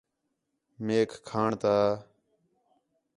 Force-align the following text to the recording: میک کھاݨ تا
میک 0.85 1.11
کھاݨ 1.27 1.51
تا 1.61 1.75